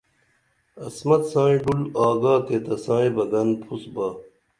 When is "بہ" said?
3.15-3.23